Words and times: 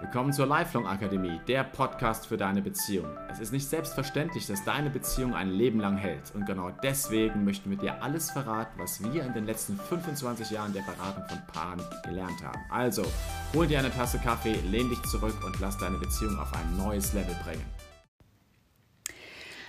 Willkommen 0.00 0.32
zur 0.32 0.46
Lifelong 0.46 0.86
Akademie, 0.86 1.38
der 1.46 1.62
Podcast 1.62 2.26
für 2.26 2.38
deine 2.38 2.62
Beziehung. 2.62 3.04
Es 3.30 3.38
ist 3.38 3.52
nicht 3.52 3.68
selbstverständlich, 3.68 4.46
dass 4.46 4.64
deine 4.64 4.88
Beziehung 4.88 5.34
ein 5.34 5.50
Leben 5.50 5.78
lang 5.78 5.98
hält. 5.98 6.32
Und 6.34 6.46
genau 6.46 6.70
deswegen 6.82 7.44
möchten 7.44 7.68
wir 7.68 7.76
dir 7.76 8.02
alles 8.02 8.30
verraten, 8.30 8.80
was 8.80 9.02
wir 9.04 9.22
in 9.22 9.34
den 9.34 9.44
letzten 9.44 9.76
25 9.76 10.52
Jahren 10.52 10.72
der 10.72 10.80
Beratung 10.80 11.24
von 11.28 11.38
Paaren 11.52 11.82
gelernt 12.02 12.42
haben. 12.42 12.58
Also, 12.70 13.04
hol 13.54 13.66
dir 13.66 13.78
eine 13.78 13.92
Tasse 13.92 14.18
Kaffee, 14.18 14.54
lehn 14.70 14.88
dich 14.88 15.02
zurück 15.02 15.36
und 15.44 15.60
lass 15.60 15.76
deine 15.76 15.98
Beziehung 15.98 16.38
auf 16.38 16.50
ein 16.54 16.78
neues 16.78 17.12
Level 17.12 17.36
bringen. 17.44 17.64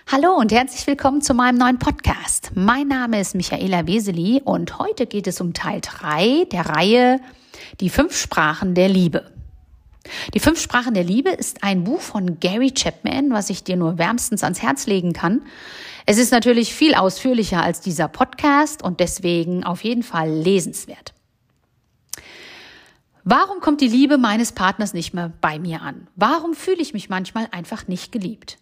Hallo 0.10 0.36
und 0.38 0.54
herzlich 0.54 0.88
willkommen 0.88 1.22
zu 1.22 1.34
meinem 1.34 1.58
neuen 1.58 1.78
Podcast. 1.78 2.52
Mein 2.56 2.88
Name 2.88 3.20
ist 3.20 3.36
Michaela 3.36 3.86
Weseli 3.86 4.42
und 4.46 4.80
heute 4.80 5.08
geht 5.08 5.28
es 5.28 5.42
um 5.42 5.54
Teil 5.54 5.82
3 5.82 6.46
der 6.46 6.68
Reihe 6.68 7.20
Die 7.82 7.90
fünf 7.90 8.16
Sprachen 8.16 8.76
der 8.76 8.88
Liebe. 8.90 9.31
Die 10.34 10.40
fünf 10.40 10.60
Sprachen 10.60 10.94
der 10.94 11.04
Liebe 11.04 11.30
ist 11.30 11.64
ein 11.64 11.84
Buch 11.84 12.02
von 12.02 12.40
Gary 12.40 12.72
Chapman, 12.72 13.32
was 13.32 13.50
ich 13.50 13.64
dir 13.64 13.78
nur 13.78 13.98
wärmstens 13.98 14.44
ans 14.44 14.62
Herz 14.62 14.88
legen 14.88 15.14
kann. 15.14 15.42
Es 16.06 16.18
ist 16.18 16.32
natürlich 16.32 16.74
viel 16.74 16.96
ausführlicher 16.96 17.62
als 17.62 17.82
dieser 17.82 18.08
Podcast 18.08 18.84
und 18.84 19.00
deswegen 19.00 19.64
auf 19.64 19.84
jeden 19.84 20.04
Fall 20.04 20.30
lesenswert. 20.30 21.14
Warum 23.24 23.60
kommt 23.60 23.82
die 23.82 23.88
Liebe 23.88 24.18
meines 24.18 24.52
Partners 24.52 24.94
nicht 24.94 25.14
mehr 25.14 25.32
bei 25.42 25.60
mir 25.60 25.82
an? 25.82 26.08
Warum 26.16 26.56
fühle 26.56 26.82
ich 26.82 26.94
mich 26.94 27.10
manchmal 27.10 27.48
einfach 27.52 27.88
nicht 27.88 28.12
geliebt? 28.12 28.58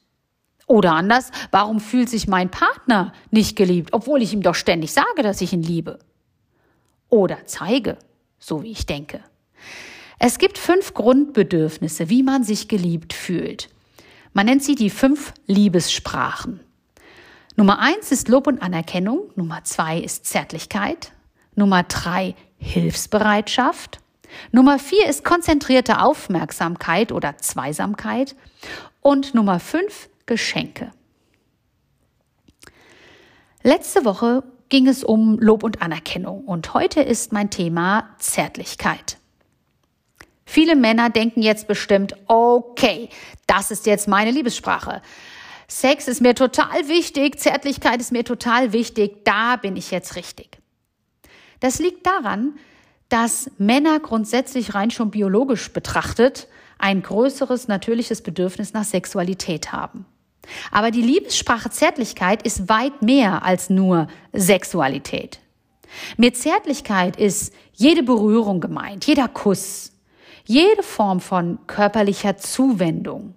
Oder 0.68 0.94
anders, 0.94 1.32
warum 1.50 1.80
fühlt 1.80 2.10
sich 2.10 2.28
mein 2.28 2.52
Partner 2.52 3.14
nicht 3.32 3.56
geliebt, 3.56 3.94
obwohl 3.94 4.22
ich 4.22 4.34
ihm 4.34 4.44
doch 4.44 4.56
ständig 4.56 4.92
sage, 4.92 5.24
dass 5.24 5.42
ich 5.42 5.54
ihn 5.54 5.64
liebe? 5.64 5.98
Oder 7.10 7.40
zeige, 7.46 7.98
so 8.38 8.62
wie 8.62 8.72
ich 8.72 8.86
denke. 8.86 9.24
Es 10.22 10.38
gibt 10.38 10.58
fünf 10.58 10.94
Grundbedürfnisse, 10.94 12.10
wie 12.10 12.24
man 12.24 12.44
sich 12.44 12.68
geliebt 12.68 13.14
fühlt. 13.14 13.70
Man 14.34 14.48
nennt 14.48 14.64
sie 14.64 14.76
die 14.76 14.90
fünf 14.90 15.34
Liebessprachen. 15.48 16.60
Nummer 17.56 17.80
eins 17.80 18.12
ist 18.12 18.28
Lob 18.28 18.48
und 18.48 18.62
Anerkennung. 18.62 19.32
Nummer 19.36 19.64
zwei 19.64 19.98
ist 19.98 20.26
Zärtlichkeit. 20.26 21.14
Nummer 21.56 21.84
drei 21.84 22.36
Hilfsbereitschaft. 22.58 24.00
Nummer 24.52 24.78
vier 24.78 25.08
ist 25.08 25.24
konzentrierte 25.24 26.02
Aufmerksamkeit 26.02 27.14
oder 27.14 27.38
Zweisamkeit. 27.38 28.36
Und 29.00 29.34
Nummer 29.34 29.62
fünf 29.62 30.10
Geschenke. 30.26 30.92
Letzte 33.64 34.04
Woche 34.04 34.44
ging 34.68 34.88
es 34.88 35.04
um 35.04 35.40
Lob 35.40 35.64
und 35.64 35.82
Anerkennung 35.82 36.46
und 36.46 36.74
heute 36.74 37.02
ist 37.02 37.34
mein 37.34 37.50
Thema 37.50 38.16
Zärtlichkeit. 38.20 39.19
Viele 40.50 40.76
Männer 40.76 41.12
denken 41.12 41.44
jetzt 41.44 41.68
bestimmt, 41.68 42.16
okay, 42.26 43.10
das 43.46 43.70
ist 43.70 43.86
jetzt 43.86 44.08
meine 44.08 44.32
Liebessprache. 44.32 45.04
Sex 45.68 46.08
ist 46.08 46.22
mir 46.22 46.34
total 46.34 46.88
wichtig, 46.88 47.40
Zärtlichkeit 47.40 48.02
ist 48.02 48.12
mir 48.12 48.24
total 48.24 48.74
wichtig, 48.74 49.24
da 49.26 49.58
bin 49.58 49.76
ich 49.76 49.92
jetzt 49.92 50.16
richtig. 50.16 50.58
Das 51.60 51.78
liegt 51.78 52.04
daran, 52.08 52.58
dass 53.10 53.52
Männer 53.60 54.00
grundsätzlich 54.00 54.74
rein 54.74 54.90
schon 54.90 55.12
biologisch 55.12 55.72
betrachtet 55.72 56.48
ein 56.80 57.04
größeres 57.04 57.68
natürliches 57.68 58.24
Bedürfnis 58.24 58.74
nach 58.74 58.86
Sexualität 58.86 59.72
haben. 59.72 60.08
Aber 60.72 60.90
die 60.90 61.04
Liebessprache 61.04 61.70
Zärtlichkeit 61.70 62.42
ist 62.42 62.70
weit 62.70 63.04
mehr 63.04 63.46
als 63.46 63.70
nur 63.70 64.08
Sexualität. 64.34 65.42
Mit 66.18 66.38
Zärtlichkeit 66.38 67.18
ist 67.18 67.54
jede 67.74 68.02
Berührung 68.02 68.62
gemeint, 68.62 69.06
jeder 69.06 69.28
Kuss, 69.28 69.92
jede 70.50 70.82
Form 70.82 71.20
von 71.20 71.60
körperlicher 71.68 72.36
Zuwendung. 72.38 73.36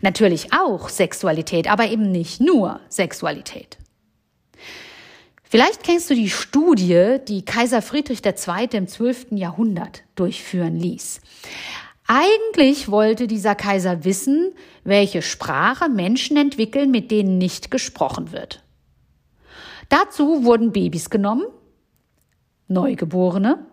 Natürlich 0.00 0.54
auch 0.54 0.88
Sexualität, 0.88 1.70
aber 1.70 1.88
eben 1.88 2.10
nicht 2.10 2.40
nur 2.40 2.80
Sexualität. 2.88 3.76
Vielleicht 5.42 5.82
kennst 5.82 6.08
du 6.08 6.14
die 6.14 6.30
Studie, 6.30 7.18
die 7.28 7.44
Kaiser 7.44 7.82
Friedrich 7.82 8.24
II. 8.24 8.68
im 8.72 8.88
12. 8.88 9.32
Jahrhundert 9.32 10.02
durchführen 10.14 10.76
ließ. 10.76 11.20
Eigentlich 12.06 12.90
wollte 12.90 13.26
dieser 13.26 13.54
Kaiser 13.54 14.04
wissen, 14.04 14.54
welche 14.82 15.20
Sprache 15.20 15.90
Menschen 15.90 16.38
entwickeln, 16.38 16.90
mit 16.90 17.10
denen 17.10 17.36
nicht 17.36 17.70
gesprochen 17.70 18.32
wird. 18.32 18.64
Dazu 19.90 20.44
wurden 20.44 20.72
Babys 20.72 21.10
genommen, 21.10 21.44
Neugeborene, 22.68 23.66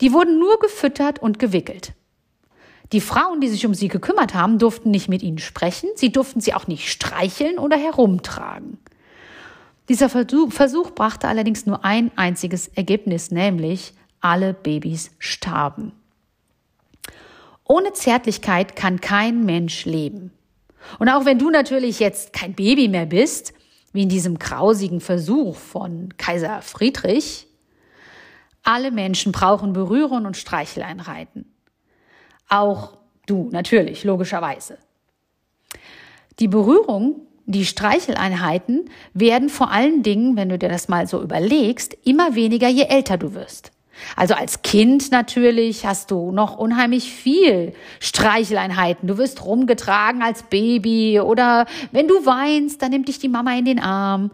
die 0.00 0.12
wurden 0.12 0.38
nur 0.38 0.60
gefüttert 0.60 1.18
und 1.18 1.40
gewickelt. 1.40 1.94
Die 2.92 3.00
Frauen, 3.00 3.40
die 3.40 3.48
sich 3.48 3.64
um 3.64 3.74
sie 3.74 3.88
gekümmert 3.88 4.34
haben, 4.34 4.58
durften 4.58 4.90
nicht 4.90 5.08
mit 5.08 5.22
ihnen 5.22 5.38
sprechen, 5.38 5.88
sie 5.96 6.12
durften 6.12 6.40
sie 6.40 6.52
auch 6.52 6.66
nicht 6.66 6.90
streicheln 6.90 7.58
oder 7.58 7.76
herumtragen. 7.76 8.78
Dieser 9.88 10.08
Versuch 10.08 10.90
brachte 10.90 11.26
allerdings 11.26 11.66
nur 11.66 11.84
ein 11.84 12.10
einziges 12.16 12.68
Ergebnis, 12.68 13.30
nämlich 13.30 13.94
alle 14.20 14.54
Babys 14.54 15.10
starben. 15.18 15.92
Ohne 17.64 17.92
Zärtlichkeit 17.92 18.76
kann 18.76 19.00
kein 19.00 19.44
Mensch 19.44 19.86
leben. 19.86 20.30
Und 20.98 21.08
auch 21.08 21.24
wenn 21.24 21.38
du 21.38 21.50
natürlich 21.50 21.98
jetzt 21.98 22.32
kein 22.32 22.54
Baby 22.54 22.88
mehr 22.88 23.06
bist, 23.06 23.54
wie 23.92 24.02
in 24.02 24.08
diesem 24.08 24.38
grausigen 24.38 25.00
Versuch 25.00 25.56
von 25.56 26.14
Kaiser 26.16 26.62
Friedrich, 26.62 27.46
alle 28.62 28.90
Menschen 28.90 29.32
brauchen 29.32 29.72
Berührung 29.72 30.26
und 30.26 30.36
Streicheleinheiten. 30.36 31.51
Auch 32.52 32.98
du, 33.24 33.48
natürlich, 33.50 34.04
logischerweise. 34.04 34.76
Die 36.38 36.48
Berührung, 36.48 37.22
die 37.46 37.64
Streicheleinheiten 37.64 38.90
werden 39.14 39.48
vor 39.48 39.70
allen 39.70 40.02
Dingen, 40.02 40.36
wenn 40.36 40.50
du 40.50 40.58
dir 40.58 40.68
das 40.68 40.86
mal 40.86 41.06
so 41.06 41.22
überlegst, 41.22 41.96
immer 42.04 42.34
weniger, 42.34 42.68
je 42.68 42.82
älter 42.82 43.16
du 43.16 43.32
wirst. 43.32 43.72
Also 44.16 44.34
als 44.34 44.60
Kind 44.60 45.12
natürlich 45.12 45.86
hast 45.86 46.10
du 46.10 46.30
noch 46.30 46.58
unheimlich 46.58 47.10
viel 47.10 47.72
Streicheleinheiten. 48.00 49.08
Du 49.08 49.16
wirst 49.16 49.46
rumgetragen 49.46 50.22
als 50.22 50.42
Baby 50.42 51.20
oder 51.20 51.64
wenn 51.90 52.06
du 52.06 52.26
weinst, 52.26 52.82
dann 52.82 52.90
nimmt 52.90 53.08
dich 53.08 53.18
die 53.18 53.30
Mama 53.30 53.56
in 53.56 53.64
den 53.64 53.78
Arm. 53.78 54.30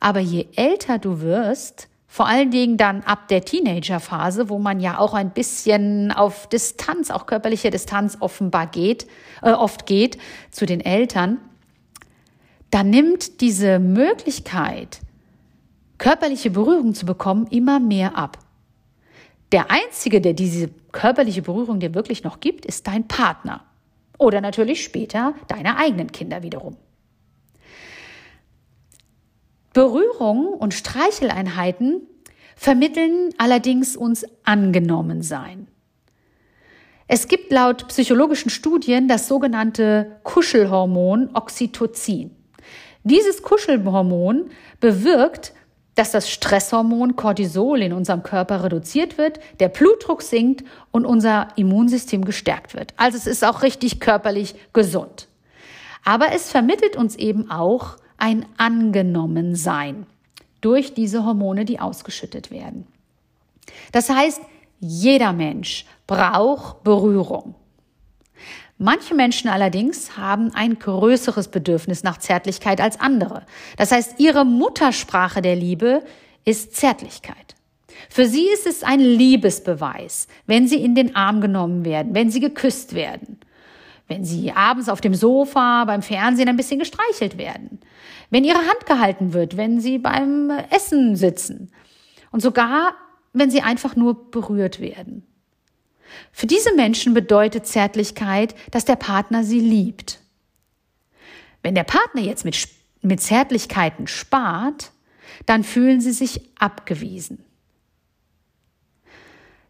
Aber 0.00 0.20
je 0.20 0.46
älter 0.56 0.98
du 0.98 1.20
wirst, 1.20 1.88
vor 2.10 2.26
allen 2.26 2.50
Dingen 2.50 2.78
dann 2.78 3.02
ab 3.02 3.28
der 3.28 3.44
Teenagerphase, 3.44 4.48
wo 4.48 4.58
man 4.58 4.80
ja 4.80 4.98
auch 4.98 5.12
ein 5.12 5.30
bisschen 5.30 6.10
auf 6.10 6.48
Distanz, 6.48 7.10
auch 7.10 7.26
körperliche 7.26 7.70
Distanz 7.70 8.16
offenbar 8.18 8.66
geht, 8.66 9.06
äh, 9.42 9.52
oft 9.52 9.84
geht 9.84 10.16
zu 10.50 10.64
den 10.64 10.80
Eltern, 10.80 11.38
da 12.70 12.82
nimmt 12.82 13.42
diese 13.42 13.78
Möglichkeit, 13.78 15.00
körperliche 15.98 16.50
Berührung 16.50 16.94
zu 16.94 17.06
bekommen, 17.06 17.46
immer 17.50 17.78
mehr 17.78 18.16
ab. 18.16 18.38
Der 19.52 19.70
einzige, 19.70 20.20
der 20.20 20.32
diese 20.32 20.68
körperliche 20.92 21.42
Berührung 21.42 21.78
dir 21.78 21.94
wirklich 21.94 22.24
noch 22.24 22.40
gibt, 22.40 22.66
ist 22.66 22.86
dein 22.86 23.06
Partner. 23.06 23.64
Oder 24.18 24.40
natürlich 24.40 24.82
später 24.82 25.34
deine 25.46 25.76
eigenen 25.76 26.10
Kinder 26.10 26.42
wiederum. 26.42 26.76
Berührung 29.78 30.48
und 30.54 30.74
Streicheleinheiten 30.74 32.02
vermitteln 32.56 33.32
allerdings 33.38 33.96
uns 33.96 34.24
angenommen 34.42 35.22
sein. 35.22 35.68
Es 37.06 37.28
gibt 37.28 37.52
laut 37.52 37.86
psychologischen 37.86 38.50
Studien 38.50 39.06
das 39.06 39.28
sogenannte 39.28 40.18
Kuschelhormon 40.24 41.30
Oxytocin. 41.32 42.34
Dieses 43.04 43.44
Kuschelhormon 43.44 44.50
bewirkt, 44.80 45.52
dass 45.94 46.10
das 46.10 46.28
Stresshormon 46.28 47.14
Cortisol 47.14 47.80
in 47.80 47.92
unserem 47.92 48.24
Körper 48.24 48.64
reduziert 48.64 49.16
wird, 49.16 49.38
der 49.60 49.68
Blutdruck 49.68 50.22
sinkt 50.22 50.64
und 50.90 51.06
unser 51.06 51.50
Immunsystem 51.54 52.24
gestärkt 52.24 52.74
wird. 52.74 52.94
Also 52.96 53.16
es 53.16 53.28
ist 53.28 53.44
auch 53.44 53.62
richtig 53.62 54.00
körperlich 54.00 54.56
gesund. 54.72 55.28
Aber 56.04 56.32
es 56.32 56.50
vermittelt 56.50 56.96
uns 56.96 57.14
eben 57.14 57.48
auch 57.48 57.96
ein 58.18 58.44
Angenommensein 58.56 60.06
durch 60.60 60.92
diese 60.94 61.24
Hormone, 61.24 61.64
die 61.64 61.80
ausgeschüttet 61.80 62.50
werden. 62.50 62.86
Das 63.92 64.10
heißt, 64.10 64.40
jeder 64.80 65.32
Mensch 65.32 65.86
braucht 66.06 66.82
Berührung. 66.84 67.54
Manche 68.76 69.14
Menschen 69.14 69.48
allerdings 69.48 70.16
haben 70.16 70.52
ein 70.54 70.78
größeres 70.78 71.48
Bedürfnis 71.48 72.04
nach 72.04 72.18
Zärtlichkeit 72.18 72.80
als 72.80 73.00
andere. 73.00 73.44
Das 73.76 73.90
heißt, 73.90 74.20
ihre 74.20 74.44
Muttersprache 74.44 75.42
der 75.42 75.56
Liebe 75.56 76.04
ist 76.44 76.76
Zärtlichkeit. 76.76 77.56
Für 78.08 78.26
sie 78.26 78.46
ist 78.46 78.66
es 78.66 78.84
ein 78.84 79.00
Liebesbeweis, 79.00 80.28
wenn 80.46 80.68
sie 80.68 80.82
in 80.82 80.94
den 80.94 81.16
Arm 81.16 81.40
genommen 81.40 81.84
werden, 81.84 82.14
wenn 82.14 82.30
sie 82.30 82.40
geküsst 82.40 82.94
werden 82.94 83.40
wenn 84.08 84.24
sie 84.24 84.52
abends 84.52 84.88
auf 84.88 85.00
dem 85.00 85.14
Sofa 85.14 85.84
beim 85.84 86.02
Fernsehen 86.02 86.48
ein 86.48 86.56
bisschen 86.56 86.78
gestreichelt 86.78 87.38
werden, 87.38 87.78
wenn 88.30 88.44
ihre 88.44 88.58
Hand 88.58 88.86
gehalten 88.86 89.32
wird, 89.34 89.56
wenn 89.56 89.80
sie 89.80 89.98
beim 89.98 90.50
Essen 90.70 91.14
sitzen 91.14 91.70
und 92.30 92.40
sogar, 92.40 92.94
wenn 93.32 93.50
sie 93.50 93.60
einfach 93.60 93.96
nur 93.96 94.30
berührt 94.30 94.80
werden. 94.80 95.24
Für 96.32 96.46
diese 96.46 96.74
Menschen 96.74 97.14
bedeutet 97.14 97.66
Zärtlichkeit, 97.66 98.54
dass 98.70 98.86
der 98.86 98.96
Partner 98.96 99.44
sie 99.44 99.60
liebt. 99.60 100.20
Wenn 101.62 101.74
der 101.74 101.84
Partner 101.84 102.22
jetzt 102.22 102.44
mit, 102.44 102.68
mit 103.02 103.20
Zärtlichkeiten 103.20 104.06
spart, 104.06 104.90
dann 105.44 105.64
fühlen 105.64 106.00
sie 106.00 106.12
sich 106.12 106.40
abgewiesen. 106.58 107.44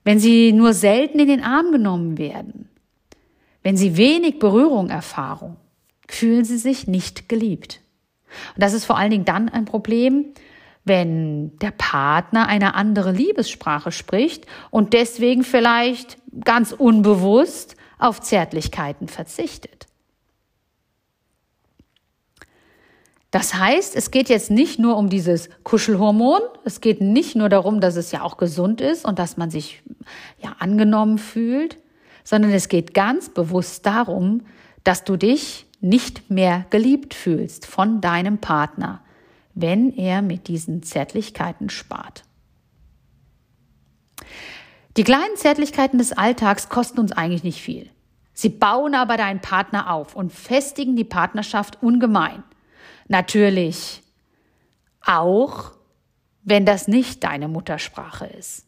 Wenn 0.04 0.20
sie 0.20 0.52
nur 0.52 0.72
selten 0.74 1.18
in 1.18 1.28
den 1.28 1.42
Arm 1.42 1.72
genommen 1.72 2.18
werden, 2.18 2.57
wenn 3.62 3.76
sie 3.76 3.96
wenig 3.96 4.38
Berührung 4.38 4.90
erfahren, 4.90 5.56
fühlen 6.08 6.44
sie 6.44 6.58
sich 6.58 6.86
nicht 6.86 7.28
geliebt. 7.28 7.80
Und 8.54 8.62
das 8.62 8.72
ist 8.72 8.84
vor 8.84 8.96
allen 8.96 9.10
Dingen 9.10 9.24
dann 9.24 9.48
ein 9.48 9.64
Problem, 9.64 10.26
wenn 10.84 11.56
der 11.58 11.70
Partner 11.70 12.46
eine 12.46 12.74
andere 12.74 13.12
Liebessprache 13.12 13.92
spricht 13.92 14.46
und 14.70 14.94
deswegen 14.94 15.44
vielleicht 15.44 16.18
ganz 16.44 16.72
unbewusst 16.72 17.76
auf 17.98 18.20
Zärtlichkeiten 18.20 19.08
verzichtet. 19.08 19.86
Das 23.30 23.54
heißt, 23.54 23.94
es 23.94 24.10
geht 24.10 24.30
jetzt 24.30 24.50
nicht 24.50 24.78
nur 24.78 24.96
um 24.96 25.10
dieses 25.10 25.50
Kuschelhormon, 25.62 26.40
es 26.64 26.80
geht 26.80 27.02
nicht 27.02 27.36
nur 27.36 27.50
darum, 27.50 27.80
dass 27.80 27.96
es 27.96 28.10
ja 28.10 28.22
auch 28.22 28.38
gesund 28.38 28.80
ist 28.80 29.04
und 29.04 29.18
dass 29.18 29.36
man 29.36 29.50
sich 29.50 29.82
ja 30.42 30.56
angenommen 30.58 31.18
fühlt, 31.18 31.76
sondern 32.28 32.52
es 32.52 32.68
geht 32.68 32.92
ganz 32.92 33.30
bewusst 33.30 33.86
darum, 33.86 34.42
dass 34.84 35.02
du 35.02 35.16
dich 35.16 35.64
nicht 35.80 36.30
mehr 36.30 36.66
geliebt 36.68 37.14
fühlst 37.14 37.64
von 37.64 38.02
deinem 38.02 38.36
Partner, 38.36 39.02
wenn 39.54 39.96
er 39.96 40.20
mit 40.20 40.46
diesen 40.46 40.82
Zärtlichkeiten 40.82 41.70
spart. 41.70 42.24
Die 44.98 45.04
kleinen 45.04 45.36
Zärtlichkeiten 45.36 45.96
des 45.98 46.12
Alltags 46.12 46.68
kosten 46.68 47.00
uns 47.00 47.12
eigentlich 47.12 47.44
nicht 47.44 47.62
viel. 47.62 47.88
Sie 48.34 48.50
bauen 48.50 48.94
aber 48.94 49.16
deinen 49.16 49.40
Partner 49.40 49.90
auf 49.90 50.14
und 50.14 50.30
festigen 50.30 50.96
die 50.96 51.04
Partnerschaft 51.04 51.82
ungemein. 51.82 52.42
Natürlich 53.06 54.02
auch, 55.00 55.72
wenn 56.42 56.66
das 56.66 56.88
nicht 56.88 57.24
deine 57.24 57.48
Muttersprache 57.48 58.26
ist. 58.26 58.67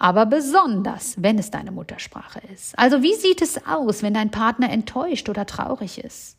Aber 0.00 0.24
besonders, 0.24 1.22
wenn 1.22 1.38
es 1.38 1.50
deine 1.50 1.70
Muttersprache 1.70 2.40
ist. 2.52 2.76
Also 2.78 3.02
wie 3.02 3.14
sieht 3.14 3.42
es 3.42 3.66
aus, 3.66 4.02
wenn 4.02 4.14
dein 4.14 4.30
Partner 4.30 4.70
enttäuscht 4.70 5.28
oder 5.28 5.44
traurig 5.44 6.02
ist? 6.02 6.38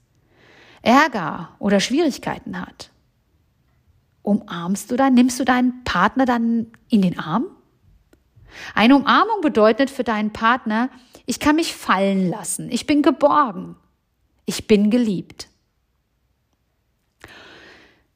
Ärger 0.81 1.50
oder 1.60 1.80
Schwierigkeiten 1.80 2.60
hat? 2.60 2.90
Umarmst 4.24 4.90
du 4.90 4.96
dann, 4.96 5.13
nimmst 5.13 5.40
du 5.40 5.46
deinen 5.46 5.84
Partner 5.84 6.25
dann 6.25 6.72
in 6.90 7.04
den 7.04 7.19
Arm? 7.19 7.46
Eine 8.74 8.96
Umarmung 8.96 9.42
bedeutet 9.42 9.92
für 9.92 10.04
deinen 10.04 10.34
Partner, 10.34 10.90
ich 11.28 11.40
kann 11.40 11.56
mich 11.56 11.75
fallen 11.75 12.31
lassen, 12.31 12.68
ich 12.72 12.88
bin 12.88 13.04
geborgen, 13.04 13.75
ich 14.48 14.66
bin 14.66 14.90
geliebt. 14.90 15.50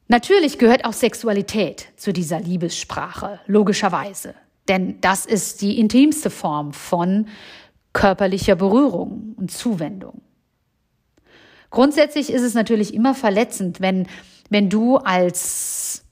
Natürlich 0.07 0.57
gehört 0.57 0.85
auch 0.85 0.93
Sexualität 0.93 1.89
zu 1.97 2.13
dieser 2.13 2.39
Liebessprache, 2.39 3.39
logischerweise. 3.45 4.33
Denn 4.67 4.99
das 5.01 5.25
ist 5.25 5.61
die 5.61 5.79
intimste 5.79 6.29
Form 6.29 6.73
von 6.73 7.27
körperlicher 7.93 8.55
Berührung 8.55 9.33
und 9.37 9.51
Zuwendung. 9.51 10.21
Grundsätzlich 11.69 12.31
ist 12.31 12.41
es 12.41 12.53
natürlich 12.53 12.93
immer 12.93 13.15
verletzend, 13.15 13.81
wenn, 13.81 14.07
wenn 14.49 14.69
du 14.69 14.97
als 14.97 16.05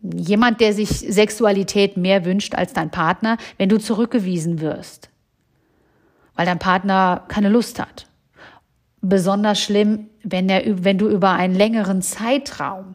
jemand, 0.00 0.60
der 0.60 0.72
sich 0.72 0.88
Sexualität 0.90 1.96
mehr 1.96 2.24
wünscht 2.24 2.54
als 2.54 2.72
dein 2.72 2.90
Partner, 2.90 3.38
wenn 3.58 3.68
du 3.68 3.78
zurückgewiesen 3.78 4.60
wirst, 4.60 5.10
weil 6.34 6.46
dein 6.46 6.58
Partner 6.58 7.24
keine 7.28 7.48
Lust 7.48 7.80
hat. 7.80 8.06
Besonders 9.00 9.60
schlimm, 9.60 10.08
wenn, 10.22 10.48
er, 10.48 10.84
wenn 10.84 10.98
du 10.98 11.08
über 11.08 11.32
einen 11.32 11.54
längeren 11.54 12.02
Zeitraum 12.02 12.94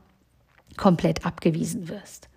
komplett 0.77 1.25
abgewiesen 1.25 1.89
wirst. 1.89 2.29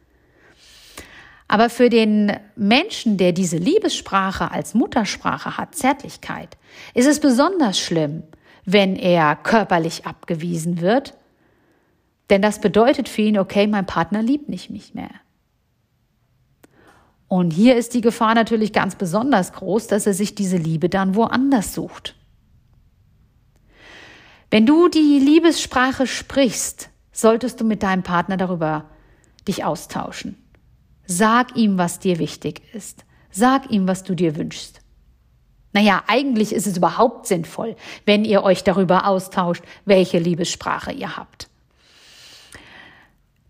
Aber 1.55 1.71
für 1.71 1.89
den 1.89 2.33
Menschen, 2.57 3.17
der 3.17 3.31
diese 3.31 3.59
Liebessprache 3.59 4.51
als 4.51 4.75
Muttersprache 4.75 5.57
hat, 5.57 5.77
Zärtlichkeit, 5.77 6.57
ist 6.95 7.07
es 7.07 7.21
besonders 7.21 7.79
schlimm, 7.79 8.25
wenn 8.65 8.97
er 8.97 9.37
körperlich 9.37 10.05
abgewiesen 10.05 10.81
wird 10.81 11.15
denn 12.31 12.43
das 12.43 12.61
bedeutet 12.61 13.09
für 13.09 13.23
ihn, 13.23 13.39
okay, 13.39 13.67
mein 13.67 13.87
Partner 13.87 14.23
liebt 14.23 14.49
nicht 14.49 14.71
mich 14.71 14.95
mehr. 14.95 15.11
Und 17.29 17.53
hier 17.53 17.77
ist 17.77 17.95
die 17.95 18.01
Gefahr 18.01 18.35
natürlich 18.35 18.73
ganz 18.73 18.95
besonders 18.95 19.53
groß, 19.53 19.89
dass 19.89 20.07
er 20.07 20.15
sich 20.15 20.35
diese 20.35 20.57
Liebe 20.57 20.89
dann 20.89 21.15
woanders 21.15 21.75
sucht. 21.75 22.15
Wenn 24.51 24.67
du 24.67 24.89
die 24.89 25.19
Liebessprache 25.19 26.07
sprichst, 26.07 26.91
solltest 27.13 27.61
du 27.61 27.65
mit 27.65 27.83
deinem 27.83 28.03
Partner 28.03 28.37
darüber 28.37 28.85
dich 29.49 29.65
austauschen. 29.65 30.37
Sag 31.07 31.57
ihm, 31.57 31.79
was 31.79 31.99
dir 31.99 32.19
wichtig 32.19 32.63
ist. 32.73 33.05
Sag 33.31 33.71
ihm, 33.71 33.87
was 33.87 34.05
du 34.05 34.15
dir 34.15 34.37
wünschst. 34.37 34.81
Naja, 35.73 36.05
eigentlich 36.07 36.53
ist 36.53 36.69
es 36.69 36.77
überhaupt 36.77 37.27
sinnvoll, 37.27 37.75
wenn 38.07 38.25
ihr 38.25 38.45
euch 38.45 38.63
darüber 38.63 39.09
austauscht, 39.09 39.65
welche 39.85 40.19
Liebessprache 40.19 40.93
ihr 40.93 41.17
habt. 41.17 41.49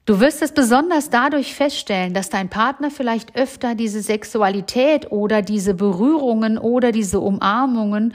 Du 0.06 0.20
wirst 0.20 0.42
es 0.42 0.52
besonders 0.52 1.08
dadurch 1.08 1.54
feststellen, 1.54 2.12
dass 2.12 2.28
dein 2.28 2.50
Partner 2.50 2.90
vielleicht 2.90 3.36
öfter 3.36 3.74
diese 3.74 4.02
Sexualität 4.02 5.12
oder 5.12 5.40
diese 5.40 5.74
Berührungen 5.74 6.58
oder 6.58 6.92
diese 6.92 7.20
Umarmungen 7.20 8.14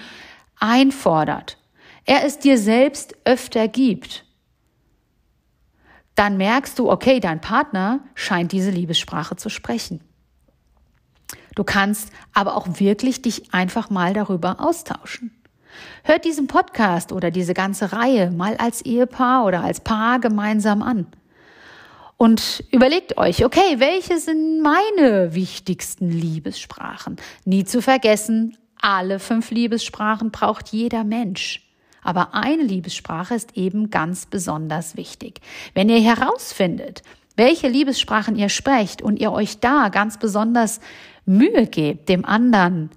einfordert. 0.60 1.58
Er 2.06 2.26
es 2.26 2.40
dir 2.40 2.58
selbst 2.58 3.16
öfter 3.26 3.68
gibt. 3.68 4.26
Dann 6.20 6.36
merkst 6.36 6.78
du, 6.78 6.92
okay, 6.92 7.22
dein 7.22 7.40
Partner 7.40 8.02
scheint 8.14 8.52
diese 8.52 8.72
Liebessprache 8.72 9.38
zu 9.38 9.48
sprechen. 9.48 10.02
Du 11.56 11.64
kannst 11.64 12.10
aber 12.34 12.58
auch 12.58 12.68
wirklich 12.78 13.22
dich 13.22 13.54
einfach 13.54 13.90
mal 13.90 14.14
darüber 14.14 14.60
austauschen. 14.60 15.32
Hört 16.04 16.26
diesen 16.26 16.48
Podcast 16.48 17.14
oder 17.14 17.32
diese 17.32 17.54
ganze 17.54 17.94
Reihe 17.94 18.32
mal 18.32 18.58
als 18.58 18.82
Ehepaar 18.82 19.46
oder 19.46 19.64
als 19.64 19.80
Paar 19.80 20.20
gemeinsam 20.20 20.82
an. 20.82 21.08
Und 22.18 22.66
überlegt 22.70 23.18
euch, 23.18 23.46
okay, 23.46 23.76
welche 23.78 24.20
sind 24.20 24.62
meine 24.62 25.34
wichtigsten 25.34 26.10
Liebessprachen? 26.12 27.16
Nie 27.46 27.64
zu 27.64 27.82
vergessen, 27.82 28.58
alle 28.82 29.20
fünf 29.20 29.52
Liebessprachen 29.52 30.32
braucht 30.32 30.68
jeder 30.74 31.06
Mensch. 31.06 31.69
Aber 32.02 32.34
eine 32.34 32.64
Liebessprache 32.64 33.36
ist 33.36 33.58
eben 33.58 33.90
ganz 33.90 34.26
besonders 34.26 34.96
wichtig. 34.96 35.42
Wenn 35.74 35.90
ihr 35.90 36.02
herausfindet, 36.02 37.04
welche 37.36 37.68
Liebessprachen 37.68 38.36
ihr 38.36 38.50
sprecht 38.50 39.02
und 39.02 39.20
ihr 39.20 39.32
euch 39.32 39.60
da 39.60 39.90
ganz 39.90 40.18
besonders 40.18 40.80
Mühe 41.26 41.68
gebt, 41.68 42.10
dem 42.10 42.26
anderen 42.26 42.90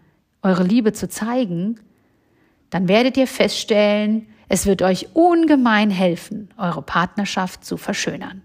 eure 0.42 0.64
Liebe 0.64 0.92
zu 0.92 1.09
zeigen, 1.09 1.78
dann 2.71 2.88
werdet 2.88 3.16
ihr 3.16 3.26
feststellen, 3.26 4.26
es 4.49 4.66
wird 4.66 4.82
euch 4.82 5.14
ungemein 5.14 5.90
helfen, 5.90 6.49
eure 6.56 6.82
Partnerschaft 6.82 7.64
zu 7.64 7.76
verschönern. 7.76 8.42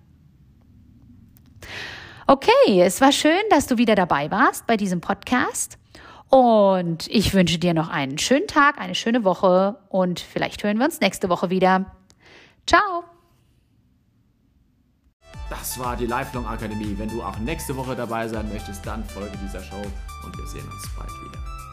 Okay, 2.28 2.82
es 2.82 3.02
war 3.02 3.12
schön, 3.12 3.42
dass 3.50 3.68
du 3.68 3.78
wieder 3.78 3.96
dabei 3.96 4.30
warst 4.30 4.68
bei 4.68 4.78
diesem 4.78 5.02
Podcast. 5.02 5.78
Und 6.30 7.08
ich 7.08 7.34
wünsche 7.34 7.58
dir 7.58 7.74
noch 7.74 7.90
einen 7.90 8.18
schönen 8.18 8.48
Tag, 8.48 8.80
eine 8.80 8.96
schöne 8.96 9.24
Woche 9.24 9.78
und 9.90 10.20
vielleicht 10.20 10.64
hören 10.64 10.78
wir 10.78 10.86
uns 10.86 11.00
nächste 11.00 11.30
Woche 11.30 11.50
wieder. 11.50 11.86
Ciao! 12.66 13.04
Das 15.50 15.80
war 15.80 15.96
die 15.96 16.06
Lifelong 16.06 16.46
Akademie. 16.46 16.96
Wenn 16.98 17.10
du 17.10 17.24
auch 17.24 17.38
nächste 17.40 17.76
Woche 17.78 17.96
dabei 17.96 18.28
sein 18.28 18.50
möchtest, 18.52 18.86
dann 18.86 19.06
folge 19.06 19.38
dieser 19.38 19.64
Show 19.64 19.82
und 20.26 20.38
wir 20.38 20.48
sehen 20.48 20.68
uns 20.70 20.90
bald 20.98 21.10
wieder. 21.10 21.67